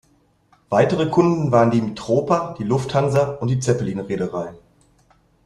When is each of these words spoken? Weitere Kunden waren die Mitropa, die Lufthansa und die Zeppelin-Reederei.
Weitere 0.69 1.11
Kunden 1.11 1.51
waren 1.51 1.69
die 1.69 1.79
Mitropa, 1.79 2.55
die 2.57 2.63
Lufthansa 2.63 3.35
und 3.35 3.49
die 3.49 3.59
Zeppelin-Reederei. 3.59 4.55